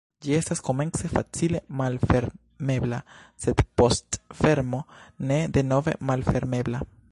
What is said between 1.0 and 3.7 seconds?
facile malfermebla, sed